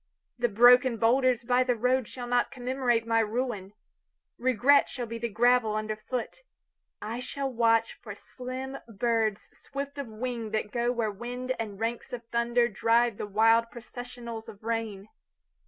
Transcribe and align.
The 0.39 0.47
broken 0.49 0.97
boulders 0.97 1.43
by 1.43 1.63
the 1.63 1.75
roadShall 1.75 2.27
not 2.27 2.49
commemorate 2.49 3.05
my 3.05 3.19
ruin. 3.19 3.73
Regret 4.39 4.89
shall 4.89 5.05
be 5.05 5.19
the 5.19 5.29
gravel 5.29 5.75
under 5.75 5.95
foot.I 5.95 7.19
shall 7.19 7.53
watch 7.53 8.01
forSlim 8.01 8.81
birds 8.97 9.47
swift 9.53 9.99
of 9.99 10.07
wingThat 10.07 10.71
go 10.71 10.91
where 10.91 11.11
wind 11.11 11.55
and 11.59 11.79
ranks 11.79 12.13
of 12.13 12.23
thunderDrive 12.31 13.17
the 13.17 13.27
wild 13.27 13.65
processionals 13.71 14.49
of 14.49 14.63
rain. 14.63 15.07